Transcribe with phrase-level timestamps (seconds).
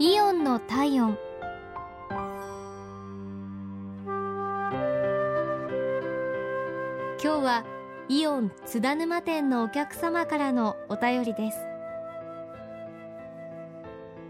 [0.00, 1.18] イオンの体温。
[7.20, 7.64] 今日は
[8.08, 11.58] イオン津田沼店のお客様からのお便りです。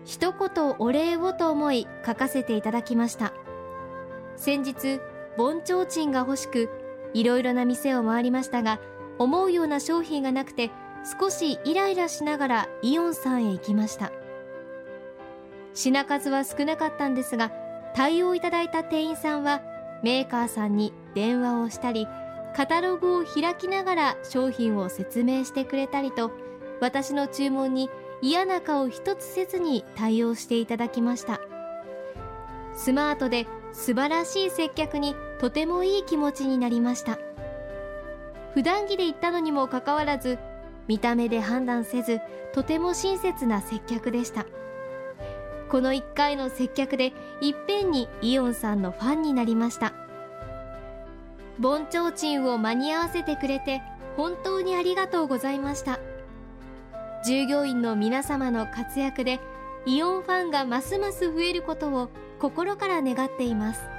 [0.07, 3.35] 一言お礼をと思い書かせていただきました。
[4.37, 5.01] 先日
[5.37, 6.71] 盆ちょうちんが欲しく
[7.13, 8.81] いろいろな店を回りましたが
[9.19, 10.71] 思うような商品がなくて
[11.21, 14.13] 少しイライラしながらイオンさんへ行きました。
[15.81, 17.53] 品数は少なかったんですが
[17.95, 19.63] 対応いただいた店員さんは
[20.03, 22.09] メーカーさんに電話をしたり
[22.57, 26.33] カタログを開きながら商品を説明してくれたりと
[26.81, 31.41] 私の注文に嫌な顔一つせずに対応していただきました。
[32.75, 37.19] スマートで素晴らしい接客にとてもいい気持ちになりました。
[38.55, 40.39] 普段着で行ったのにもかかわらず
[40.89, 42.21] 見た目で判断せず
[42.53, 44.47] とても親切な接客でした。
[45.71, 49.93] この1回の接客でいっぺんにイオンさんのファンになりました。
[51.59, 53.83] 盆提灯を間に合わせてくれて
[54.17, 55.99] 本当にありがとうございました。
[57.25, 59.41] 従業員の皆様の活躍で
[59.87, 63.98] イオンファンがますます増えることを心から願っています。